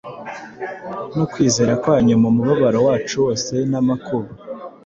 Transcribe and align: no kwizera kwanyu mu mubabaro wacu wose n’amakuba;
no 1.15 1.25
kwizera 1.31 1.73
kwanyu 1.81 2.15
mu 2.23 2.29
mubabaro 2.35 2.79
wacu 2.87 3.15
wose 3.23 3.53
n’amakuba; 3.71 4.29